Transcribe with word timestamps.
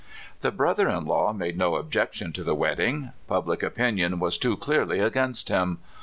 The 0.39 0.49
brother 0.49 0.89
in 0.89 1.05
law 1.05 1.31
made 1.31 1.59
no 1.59 1.75
objection 1.75 2.33
to 2.33 2.43
the 2.43 2.55
wedding. 2.55 3.11
Public 3.27 3.61
opinion 3.61 4.17
was 4.19 4.39
too 4.39 4.57
clearly 4.57 4.99
against 4.99 5.49
him. 5.49 5.77